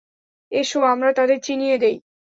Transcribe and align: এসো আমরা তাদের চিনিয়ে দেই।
এসো 0.51 0.79
আমরা 0.93 1.09
তাদের 1.13 1.37
চিনিয়ে 1.41 1.75
দেই। 1.77 1.95